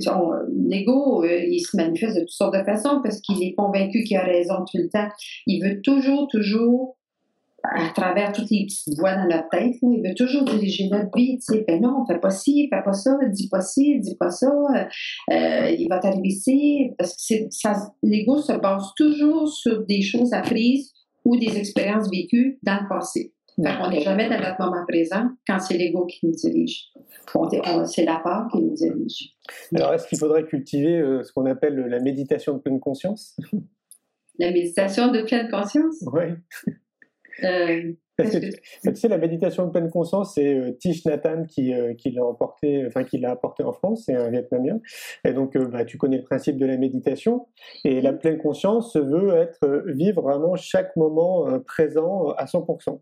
[0.68, 4.16] l'ego, euh, il se manifeste de toutes sortes de façons parce qu'il est convaincu qu'il
[4.16, 5.08] a raison tout le temps.
[5.46, 6.96] Il veut toujours, toujours,
[7.62, 11.38] à travers toutes les petites voix dans notre tête, il veut toujours diriger notre vie.
[11.38, 14.30] Tu sais, ben non, fais pas ci, fais pas ça, dis pas ci, dis pas
[14.30, 14.50] ça.
[15.30, 17.34] Euh, il va t'arriver ici parce que
[18.02, 20.92] l'ego se base toujours sur des choses apprises
[21.26, 25.58] ou des expériences vécues dans le passé on n'est jamais dans notre moment présent quand
[25.58, 26.90] c'est l'ego qui nous dirige.
[27.86, 29.34] C'est la peur qui nous dirige.
[29.74, 33.38] Alors, est-ce qu'il faudrait cultiver euh, ce qu'on appelle la méditation de pleine conscience?
[34.38, 36.02] La méditation de pleine conscience?
[36.12, 36.22] Oui.
[37.44, 41.72] Euh, Parce que, tu sais, la méditation de pleine conscience, c'est euh, Tish Nathan qui,
[41.98, 44.80] qui l'a emporté, enfin qui l'a apporté en France, c'est un Vietnamien.
[45.24, 47.48] Et donc, bah, tu connais le principe de la méditation.
[47.84, 53.00] Et la pleine conscience veut être vivre vraiment chaque moment présent à 100%.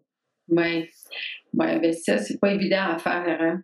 [0.49, 0.89] Oui,
[1.55, 3.39] ouais, ben ça, c'est pas évident à faire.
[3.41, 3.63] Hein?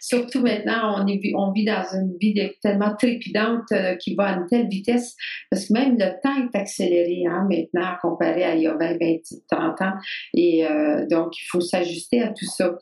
[0.00, 4.46] Surtout maintenant, on, on vit dans une vie tellement trépidante euh, qui va à une
[4.46, 5.14] telle vitesse,
[5.50, 8.98] parce que même le temps est accéléré hein, maintenant comparé à il y a 20,
[8.98, 9.16] 20,
[9.50, 9.92] 30 ans.
[10.34, 12.74] Et euh, donc, il faut s'ajuster à tout ça.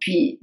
[0.00, 0.38] Puis,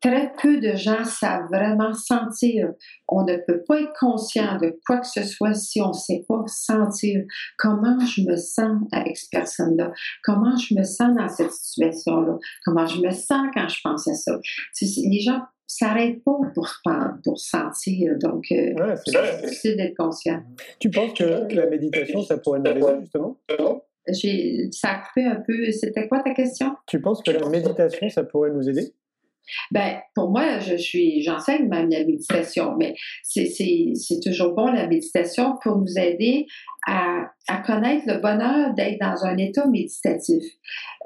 [0.00, 2.72] très peu de gens savent vraiment sentir.
[3.08, 6.24] On ne peut pas être conscient de quoi que ce soit si on ne sait
[6.28, 7.24] pas sentir
[7.58, 9.92] comment je me sens avec cette personne-là,
[10.24, 14.14] comment je me sens dans cette situation-là, comment je me sens quand je pense à
[14.14, 14.38] ça?
[14.80, 16.68] Les gens s'arrêtent pas pour,
[17.24, 18.14] pour sentir.
[18.18, 20.42] Donc, euh, c'est difficile d'être conscient.
[20.80, 23.38] Tu penses que la méditation, ça pourrait nous aider justement
[24.12, 25.70] ça a coupé un peu.
[25.72, 26.74] C'était quoi ta question?
[26.86, 28.92] Tu penses que la méditation, ça pourrait nous aider?
[29.70, 35.54] Ben, pour moi, je suis, j'enseigne même la méditation, mais c'est toujours bon la méditation
[35.62, 36.46] pour nous aider
[36.86, 40.44] à, à connaître le bonheur d'être dans un état méditatif.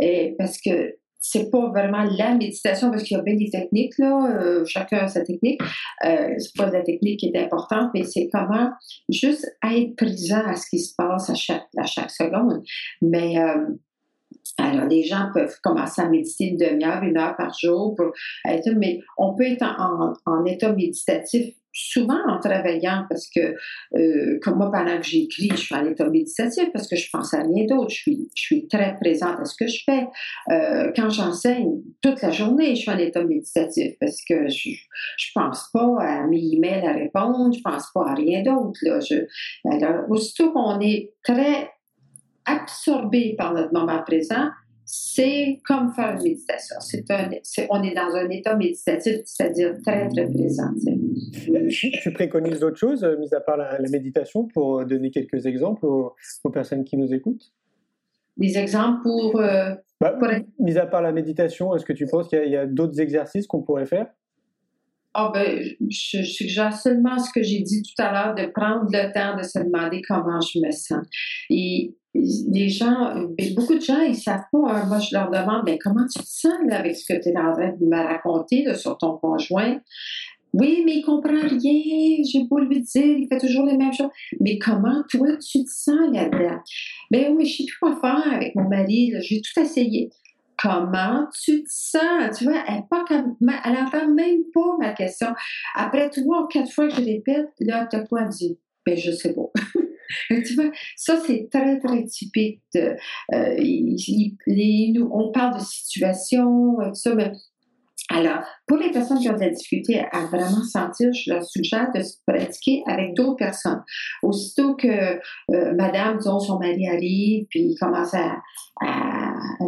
[0.01, 3.97] Et parce que c'est pas vraiment la méditation parce qu'il y a bien des techniques
[3.99, 5.61] là, euh, chacun a sa technique.
[6.05, 8.71] Euh, c'est pas la technique qui est importante, mais c'est comment
[9.09, 12.63] juste être présent à ce qui se passe à chaque à chaque seconde.
[13.01, 13.67] Mais euh,
[14.59, 18.13] alors, les gens peuvent commencer à méditer une demi-heure, une heure par jour, pour
[18.45, 23.55] être, mais on peut être en, en état méditatif souvent en travaillant parce que,
[23.97, 27.33] euh, comme moi, pendant que j'écris, je suis en état méditatif parce que je pense
[27.35, 27.91] à rien d'autre.
[27.91, 30.07] Je suis, très présente à ce que je fais.
[30.51, 34.71] Euh, quand j'enseigne, toute la journée, je suis en état méditatif parce que je,
[35.19, 38.79] je pense pas à mes emails à répondre, je pense pas à rien d'autre.
[38.83, 39.01] Là.
[39.01, 39.27] Je,
[39.71, 41.71] alors, aussitôt qu'on est très
[42.45, 44.49] absorbé par notre moment présent,
[44.85, 46.77] c'est comme faire une méditation.
[46.81, 47.31] C'est un,
[47.71, 50.71] on est dans un état méditatif, c'est-à-dire très, très présent.
[51.71, 56.15] Tu préconises d'autres choses, euh, mis à part la, méditation, pour donner quelques exemples aux,
[56.53, 57.53] personnes qui nous écoutent?
[58.37, 59.41] Des exemples pour...
[59.41, 60.19] Euh, bah,
[60.59, 63.63] Mis à part la méditation, est-ce que tu penses qu'il y a, d'autres exercices qu'on
[63.63, 64.07] pourrait faire?
[65.15, 69.13] Ah ben, je, suggère seulement ce que j'ai dit tout à l'heure, de prendre le
[69.13, 71.05] temps de se demander comment je me sens.
[71.51, 74.73] Et les gens, ben, beaucoup de gens, ils savent pas.
[74.73, 74.87] Hein.
[74.87, 77.37] moi, je leur demande, mais ben, comment tu te sens avec ce que tu es
[77.37, 79.81] en train de me raconter sur ton conjoint?
[80.55, 82.23] Oui, mais il comprend rien.
[82.25, 84.11] J'ai beau lui dire, il fait toujours les mêmes choses.
[84.41, 86.61] Mais comment toi tu te sens là-dedans?
[87.11, 89.15] Ben oui, je sais plus quoi faire avec mon mari.
[89.21, 90.11] J'ai tout essayé.
[90.63, 92.39] Comment tu te sens?
[92.39, 95.29] Tu vois, elle n'entend même pas ma question.
[95.75, 98.59] Après trois ou quatre fois que je répète, là, t'as quoi dit?
[98.87, 99.51] Ben, je sais pas.
[100.31, 102.63] tu vois, ça, c'est très, très typique.
[102.77, 102.95] Euh,
[105.11, 107.33] on parle de situation, tout ça, mais
[108.11, 111.91] alors, pour les personnes qui ont de la difficulté à vraiment sentir, je leur suggère
[111.95, 113.83] de se pratiquer avec d'autres personnes.
[114.23, 118.37] Aussitôt que euh, madame, disons, son mari arrive, puis il commence à,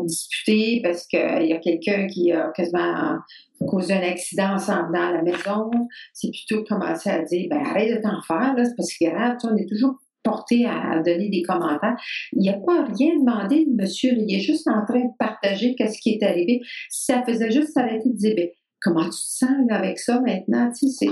[0.05, 3.19] discuter parce qu'il y a quelqu'un qui a quasiment
[3.67, 5.71] causé un accident en dans la maison,
[6.13, 9.57] c'est plutôt commencer à dire, ben arrête de t'en faire, c'est parce que grave, on
[9.57, 9.95] est toujours
[10.25, 11.97] porté à, donner des commentaires.
[12.33, 15.77] Il n'y a pas rien demandé de monsieur, il est juste en train de partager
[15.77, 16.61] qu'est-ce qui est arrivé.
[16.91, 18.49] Ça faisait juste s'arrêter de dire, ben,
[18.81, 20.71] comment tu te sens avec ça maintenant?
[20.77, 21.07] Tu sais,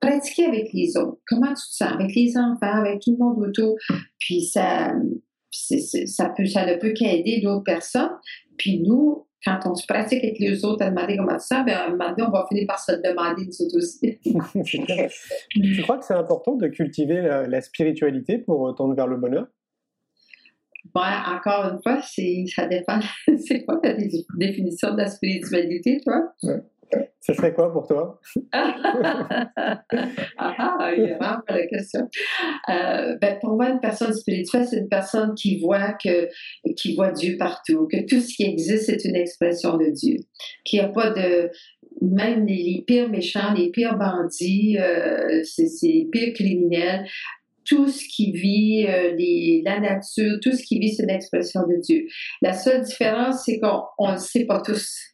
[0.00, 1.18] pratiquer avec les autres.
[1.28, 3.76] Comment tu te sens avec les enfants, avec tout le monde autour?
[4.18, 4.94] Puis ça,
[5.50, 8.10] ça ne peut qu'aider d'autres personnes.
[8.56, 12.28] Puis nous, quand on se pratique avec les autres à demander comment ça, ben, maintenant,
[12.28, 14.18] on va finir par se demander nous autres aussi.
[15.54, 19.46] tu crois que c'est important de cultiver la, spiritualité pour tendre vers le bonheur?
[20.94, 22.98] Ouais, encore une fois, ça dépend.
[23.46, 26.32] c'est quoi ta définition de la spiritualité, toi?
[27.20, 28.20] Ce serait quoi pour toi?
[28.52, 29.82] ah,
[30.38, 32.08] ah, il y a la question.
[32.70, 36.28] Euh, ben, pour moi, une personne spirituelle, c'est une personne qui voit que,
[36.76, 40.16] qui voit Dieu partout, que tout ce qui existe, c'est une expression de Dieu,
[40.64, 41.50] qu'il n'y a pas de,
[42.00, 45.42] même les, pires méchants, les pires bandits, euh,
[45.82, 47.06] les pires criminels,
[47.68, 49.14] tout ce qui vit, euh,
[49.64, 52.06] la nature, tout ce qui vit, c'est une expression de Dieu.
[52.40, 55.07] La seule différence, c'est qu'on ne le sait pas tous.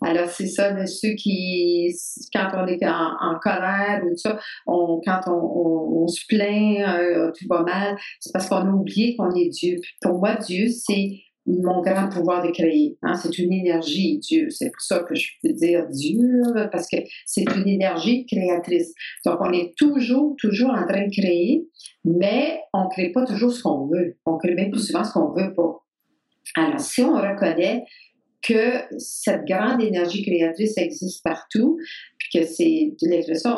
[0.00, 1.94] Alors, c'est ça, de ceux qui,
[2.32, 7.46] quand on est en, colère ou tout ça, on, quand on, se plaint, euh, tout
[7.48, 9.76] va mal, c'est parce qu'on a oublié qu'on est Dieu.
[10.00, 11.12] pour moi, Dieu, c'est
[11.46, 12.96] mon grand pouvoir de créer.
[13.02, 13.14] Hein?
[13.14, 14.48] C'est une énergie, Dieu.
[14.50, 18.94] C'est pour ça que je peux dire Dieu, parce que c'est une énergie créatrice.
[19.24, 21.66] Donc, on est toujours, toujours en train de créer,
[22.04, 24.18] mais on ne crée pas toujours ce qu'on veut.
[24.26, 25.78] On crée même plus souvent ce qu'on veut pas.
[26.56, 27.84] Alors, si on reconnaît
[28.42, 31.78] que cette grande énergie créatrice existe partout,
[32.18, 33.56] puis que c'est l'expression,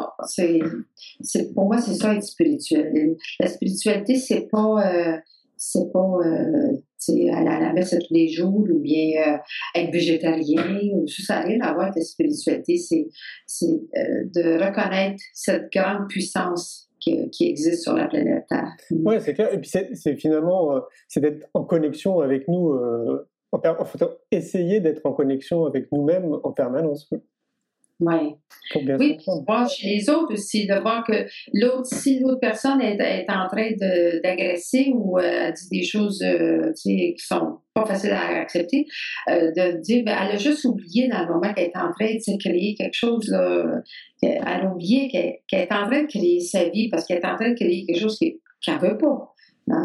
[1.54, 3.16] pour moi c'est ça être spirituel.
[3.40, 5.16] La spiritualité c'est pas euh,
[5.56, 6.76] c'est pas euh,
[7.08, 9.38] aller à la messe tous les jours ou bien
[9.74, 12.76] être végétarien ou tout ça rien à voir avec la spiritualité.
[12.76, 13.08] C'est,
[13.46, 18.72] c'est de reconnaître cette grande puissance qui, existe sur la planète Terre.
[18.90, 19.52] Oui, c'est clair.
[19.52, 22.72] Et puis c'est, finalement, c'est d'être en connexion avec nous.
[23.54, 27.08] En, fait, essayer d'être en connexion avec nous-mêmes en permanence.
[28.00, 28.34] Ouais.
[28.98, 33.30] Oui, voir chez les autres aussi, de voir que l'autre, si l'autre personne est, est,
[33.30, 33.70] en train
[34.22, 38.86] d'agresser ou euh, dit des choses euh, qui sont pas faciles à accepter,
[39.28, 42.14] euh, de dire, ben, elle a juste oublié dans le moment qu'elle est en train
[42.14, 43.80] de se créer quelque chose, là,
[44.22, 45.08] elle a oublié
[45.46, 47.86] qu'elle est en train de créer sa vie parce qu'elle est en train de créer
[47.86, 49.33] quelque chose qu'elle ne veut pas.
[49.70, 49.84] Hein,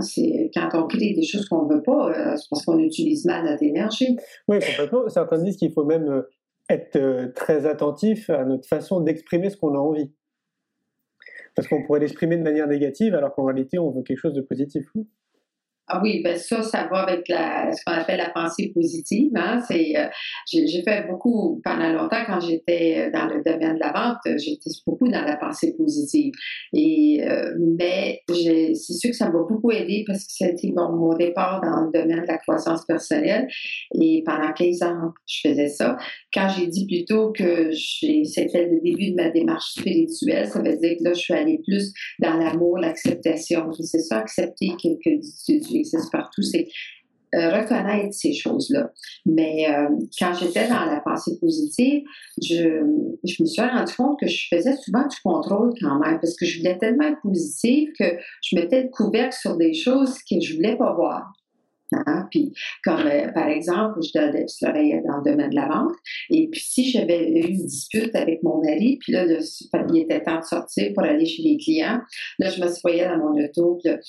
[0.53, 3.45] quand on crée des choses qu'on ne veut pas, euh, c'est parce qu'on utilise mal
[3.45, 4.17] notre énergie.
[4.47, 5.07] Oui, complètement.
[5.07, 6.23] Certains disent qu'il faut même
[6.69, 10.11] être euh, très attentif à notre façon d'exprimer ce qu'on a envie.
[11.55, 14.41] Parce qu'on pourrait l'exprimer de manière négative alors qu'en réalité on veut quelque chose de
[14.41, 14.85] positif.
[15.91, 19.31] Ah oui, ben ça, ça va avec la, ce qu'on appelle la pensée positive.
[19.35, 19.59] Hein?
[19.67, 20.05] C'est, euh,
[20.47, 25.07] j'ai, fait beaucoup pendant longtemps quand j'étais dans le domaine de la vente, j'étais beaucoup
[25.07, 26.31] dans la pensée positive.
[26.73, 31.61] Et euh, mais c'est sûr que ça m'a beaucoup aidé parce que c'était mon départ
[31.61, 33.47] dans le domaine de la croissance personnelle.
[33.99, 35.97] Et pendant 15 ans, je faisais ça.
[36.33, 40.97] Quand j'ai dit plutôt que c'était le début de ma démarche spirituelle, ça veut dire
[40.99, 43.71] que là, je suis allée plus dans l'amour, l'acceptation.
[43.73, 45.19] C'est ça, accepter que, que
[45.79, 46.67] existe partout, c'est
[47.35, 48.91] euh, reconnaître ces choses-là.
[49.25, 49.87] Mais euh,
[50.17, 52.01] quand j'étais dans la pensée positive,
[52.41, 52.81] je,
[53.23, 56.47] je, me suis rendu compte que je faisais souvent du contrôle quand même, parce que
[56.47, 60.55] je voulais tellement être positive que je mettais le couvercle sur des choses que je
[60.55, 61.31] voulais pas voir.
[61.91, 62.27] Hein?
[62.29, 65.93] Puis, comme euh, par exemple, je, travaillais dans le domaine de la vente,
[66.29, 70.39] et puis si j'avais eu une dispute avec mon mari, puis là, il était temps
[70.39, 71.99] de sortir pour aller chez les clients,
[72.39, 73.99] là, je me voyais dans mon auto, puis là,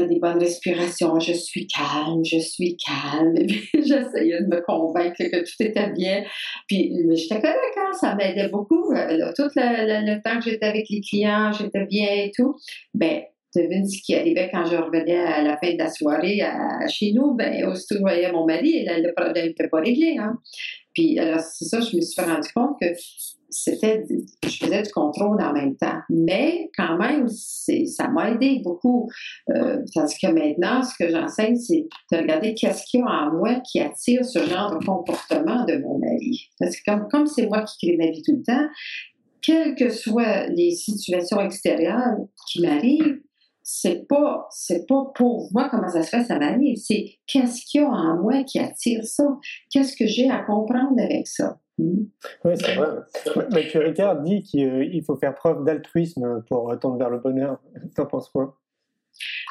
[0.00, 3.34] des bonnes respirations, je suis calme, je suis calme.
[3.74, 6.24] J'essayais de me convaincre que tout était bien.
[6.66, 8.92] Puis j'étais correcte, hein, ça m'aidait beaucoup.
[8.92, 12.56] Euh, tout le, temps que j'étais avec les clients, j'étais bien et tout.
[12.94, 13.22] Ben,
[13.54, 17.12] devine ce qui arrivait quand je revenais à la fin de la soirée à, chez
[17.12, 20.16] nous, ben, aussitôt que je voyais mon mari, le problème n'était pas réglé.
[20.18, 20.38] Hein.
[20.94, 22.88] Puis alors, c'est ça, je me suis rendu compte que
[23.52, 24.04] c'était,
[24.44, 26.00] je faisais du contrôle en même temps.
[26.08, 29.08] Mais quand même, ça m'a aidé beaucoup.
[29.50, 33.32] Euh, parce que maintenant, ce que j'enseigne, c'est de regarder qu'est-ce qu'il y a en
[33.32, 36.50] moi qui attire ce genre de comportement de mon mari.
[36.58, 38.68] Parce que comme, comme c'est moi qui crée ma vie tout le temps,
[39.42, 42.16] quelles que soient les situations extérieures
[42.48, 43.20] qui m'arrivent,
[43.74, 47.80] c'est pas c'est pas pour moi comment ça se fait ça m'arrive c'est qu'est-ce qu'il
[47.80, 49.24] y a en moi qui attire ça?
[49.70, 51.58] Qu'est-ce que j'ai à comprendre avec ça?
[51.78, 52.04] Hmm?
[52.44, 53.46] oui c'est vrai.
[53.50, 57.60] Mathieu Ricard dit qu'il faut faire preuve d'altruisme pour tendre vers le bonheur.
[57.96, 58.58] T'en penses quoi?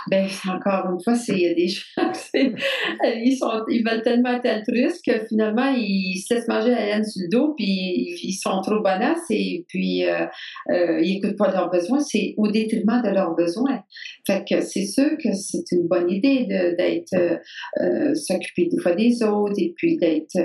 [0.09, 5.25] Ben, encore une fois, c'est des gens, ils, sont, ils veulent tellement être altruistes que
[5.27, 9.29] finalement, ils se laissent manger la laine sur le dos, puis ils sont trop bonasses
[9.29, 10.25] et puis euh,
[10.71, 11.99] euh, ils n'écoutent pas leurs besoins.
[11.99, 13.83] C'est au détriment de leurs besoins.
[14.25, 17.39] Fait c'est sûr que c'est une bonne idée d'être,
[17.79, 20.37] euh, s'occuper des fois des autres et puis d'être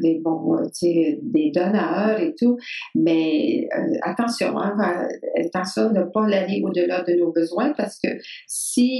[0.00, 2.56] des bons, des donneurs et tout.
[2.94, 3.68] Mais
[4.02, 4.76] attention, hein,
[5.44, 8.08] attention de ne pas aller au-delà de nos besoins parce que
[8.46, 8.95] si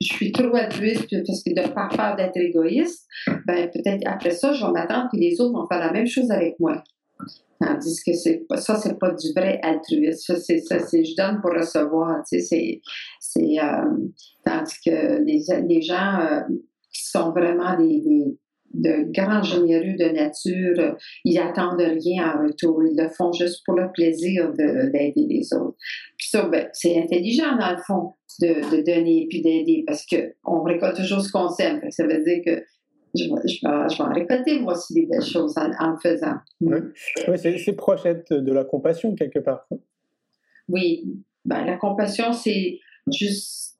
[0.00, 3.06] je suis trop altruiste parce que de pas peur d'être égoïste,
[3.46, 6.30] ben peut-être après ça, je vais m'attendre que les autres vont faire la même chose
[6.30, 6.82] avec moi.
[7.58, 10.34] Tandis que c'est ça, c'est pas du vrai altruisme.
[10.34, 12.22] Ça, c'est ça, c'est je donne pour recevoir.
[12.28, 12.80] Tu sais, c'est,
[13.18, 13.96] c'est euh,
[14.44, 16.40] tandis que les, les gens euh,
[16.92, 18.36] qui sont vraiment des,
[18.74, 22.82] de grands généreux de nature, ils attendent rien en retour.
[22.84, 25.76] Ils le font juste pour le plaisir d'aider les autres.
[26.18, 30.96] Puis ça, ben, c'est intelligent dans le fond de, donner puis d'aider parce qu'on récolte
[30.96, 31.80] toujours ce qu'on sème.
[31.90, 32.62] Ça veut dire que
[33.14, 36.36] je, je, vais, je vais en récolter moi aussi des belles choses en, le faisant.
[36.60, 36.78] Oui,
[37.36, 39.66] c'est proche de la compassion quelque part.
[40.68, 41.04] Oui,
[41.44, 43.75] ben, la compassion, c'est juste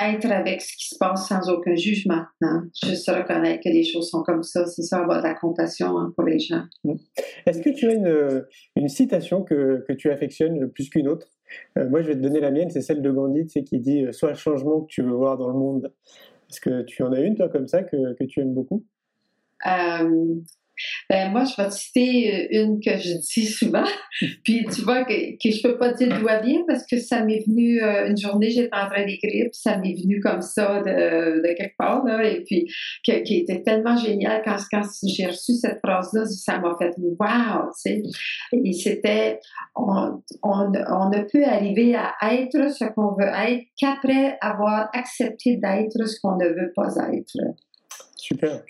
[0.00, 2.22] être avec ce qui se passe sans aucun jugement.
[2.42, 2.68] Hein?
[2.84, 6.12] Juste reconnaître que les choses sont comme ça, c'est ça, avoir de la compassion hein,
[6.14, 6.64] pour les gens.
[6.84, 6.94] Mmh.
[7.46, 8.44] Est-ce que tu as une,
[8.76, 11.28] une citation que, que, tu affectionnes plus qu'une autre?
[11.76, 13.80] Euh, Moi, je vais te donner la mienne, c'est celle de Gandhi, tu sais, qui
[13.80, 15.92] dit euh, Sois le changement que tu veux voir dans le monde.
[16.50, 18.84] Est-ce que tu en as une, toi, comme ça, que, que tu aimes beaucoup?
[19.66, 20.34] Euh,
[21.08, 23.84] ben, moi, je vais te citer euh, une que je dis souvent.
[24.44, 27.24] puis tu vois que, que je peux pas dire d'où elle vient parce que ça
[27.24, 30.80] m'est venu euh, une journée, j'étais en train d'écrire, puis ça m'est venu comme ça
[30.80, 32.66] de, de quelque part, là, et puis
[33.02, 37.92] qui était tellement génial quand, quand j'ai reçu cette phrase-là, ça m'a fait wow, tu
[37.92, 38.02] sais.
[38.52, 39.40] Et c'était
[39.74, 45.56] on, on, on ne peut arriver à être ce qu'on veut être qu'après avoir accepté
[45.56, 47.36] d'être ce qu'on ne veut pas être.
[48.16, 48.62] Super.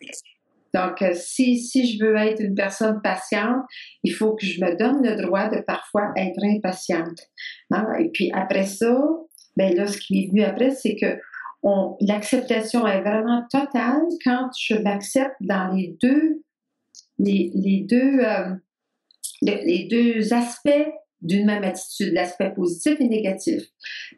[0.74, 3.64] Donc, euh, si, si je veux être une personne patiente,
[4.04, 7.18] il faut que je me donne le droit de parfois être impatiente.
[7.70, 7.86] Hein?
[7.98, 8.96] Et puis après ça,
[9.56, 11.18] ben là, ce qui est venu après, c'est que
[12.00, 16.42] l'acceptation est vraiment totale quand je m'accepte dans les deux,
[17.18, 18.54] les, les deux, euh,
[19.42, 20.88] les deux aspects
[21.20, 23.62] d'une même attitude, l'aspect positif et négatif.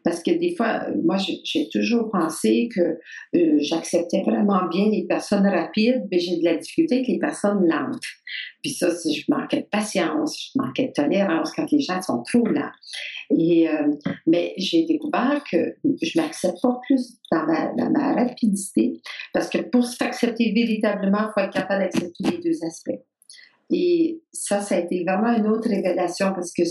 [0.03, 2.81] Parce que des fois, euh, moi, j'ai toujours pensé que
[3.35, 7.65] euh, j'acceptais vraiment bien les personnes rapides, mais j'ai de la difficulté avec les personnes
[7.67, 8.03] lentes.
[8.61, 12.45] Puis ça, je manquais de patience, je manquais de tolérance quand les gens sont trop
[12.45, 12.71] lents.
[13.37, 13.91] Et, euh,
[14.27, 19.01] mais j'ai découvert que je m'accepte pas plus dans ma, dans ma rapidité,
[19.33, 23.01] parce que pour s'accepter véritablement, il faut être capable d'accepter les deux aspects.
[23.71, 26.63] Et ça, ça a été vraiment une autre révélation parce que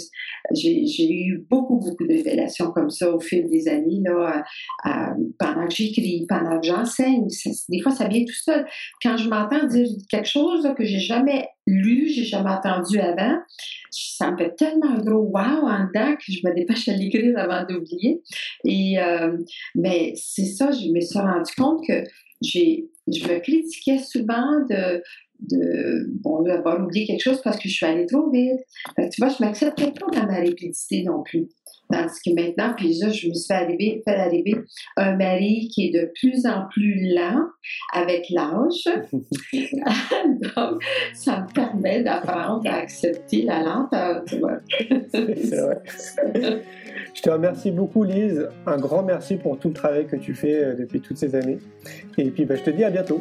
[0.52, 4.44] j'ai eu beaucoup, beaucoup de révélations comme ça au fil des années, là,
[5.38, 7.26] pendant que j'écris, pendant que j'enseigne.
[7.68, 8.66] Des fois, ça vient tout seul.
[9.02, 13.38] Quand je m'entends dire quelque chose que j'ai jamais lu, j'ai jamais entendu avant,
[13.90, 17.38] ça me fait tellement un gros wow en dedans que je me dépêche à l'écrire
[17.38, 18.20] avant d'oublier.
[18.64, 19.36] Et euh,
[19.74, 22.04] mais c'est ça, je me suis rendu compte que
[22.42, 25.02] j'ai je me critiquais souvent de
[25.42, 28.60] de bon, d'avoir oublié quelque chose parce que je suis allée trop vite.
[28.96, 31.48] tu vois, je m'acceptais pas dans ma rapidité non plus.
[31.90, 34.54] Tandis que maintenant, puis là, je me suis fait arriver, fait arriver
[34.96, 37.46] un mari qui est de plus en plus lent
[37.92, 38.84] avec l'âge.
[40.56, 40.82] Donc,
[41.14, 44.58] ça me permet d'apprendre à accepter la lenteur, tu vois.
[44.68, 46.62] C'est vrai.
[47.12, 48.48] Je te remercie beaucoup, Lise.
[48.66, 51.58] Un grand merci pour tout le travail que tu fais euh, depuis toutes ces années.
[52.18, 53.20] Et puis, bah, je te dis à bientôt.